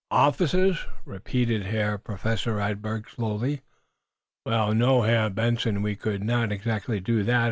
"Officers?" 0.09 0.87
repeated 1.05 1.61
Herr 1.67 1.99
Professor 1.99 2.55
Radberg, 2.55 3.07
slowly. 3.07 3.61
"Well, 4.47 4.73
no, 4.73 5.03
Herr 5.03 5.29
Benson. 5.29 5.83
We 5.83 5.95
could 5.95 6.23
not 6.23 6.51
exactly 6.51 6.99
do 6.99 7.21
that. 7.21 7.39